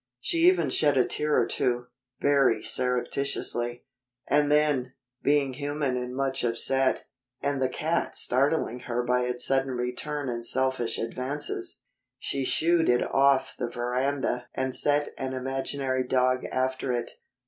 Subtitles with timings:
[0.19, 1.85] She even shed a tear or two,
[2.19, 3.85] very surreptitiously;
[4.27, 7.03] and then, being human and much upset,
[7.39, 11.83] and the cat startling her by its sudden return and selfish advances,
[12.17, 17.11] she shooed it off the veranda and set an imaginary dog after it.